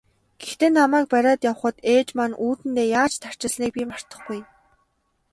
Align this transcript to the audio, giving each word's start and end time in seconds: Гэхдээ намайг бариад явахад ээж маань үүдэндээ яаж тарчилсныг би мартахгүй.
Гэхдээ 0.41 0.69
намайг 0.77 1.05
бариад 1.13 1.39
явахад 1.51 1.77
ээж 1.93 2.07
маань 2.17 2.35
үүдэндээ 2.45 2.87
яаж 3.01 3.13
тарчилсныг 3.23 3.71
би 3.75 3.83
мартахгүй. 3.91 4.39